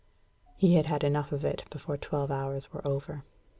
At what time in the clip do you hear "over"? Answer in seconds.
2.87-3.23